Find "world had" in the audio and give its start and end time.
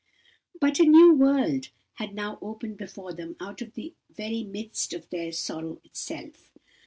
1.13-2.15